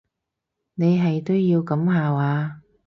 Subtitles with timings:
[0.73, 2.61] 你係都要噉下話？